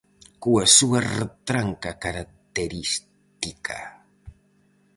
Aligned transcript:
Coa 0.43 0.65
súa 0.77 0.99
retranca 1.19 1.91
característica. 2.03 3.77